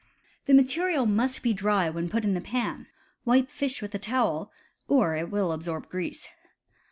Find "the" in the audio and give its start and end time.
0.47-0.55, 2.33-2.41